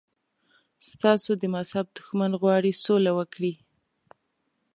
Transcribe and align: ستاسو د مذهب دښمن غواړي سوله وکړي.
ستاسو 0.89 1.31
د 1.41 1.43
مذهب 1.55 1.85
دښمن 1.97 2.31
غواړي 2.41 2.71
سوله 2.83 3.11
وکړي. 3.19 3.53